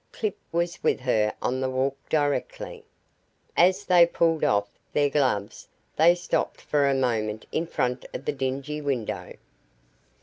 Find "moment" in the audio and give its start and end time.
6.95-7.45